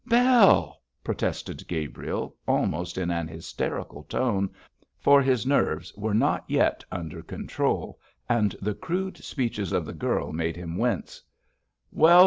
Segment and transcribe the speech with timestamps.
[0.03, 4.49] 'Bell!' protested Gabriel, almost in an hysterical tone,
[4.97, 10.33] for his nerves were not yet under control, and the crude speeches of the girl
[10.33, 11.21] made him wince.
[11.91, 12.19] 'Well!